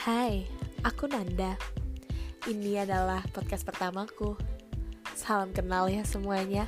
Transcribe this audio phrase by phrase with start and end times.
[0.00, 0.48] Hai,
[0.80, 1.60] aku Nanda.
[2.48, 4.32] Ini adalah podcast pertamaku.
[5.12, 6.64] Salam kenal ya semuanya.